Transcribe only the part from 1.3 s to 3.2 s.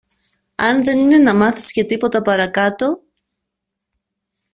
μάθεις και τίποτα παρακάτω;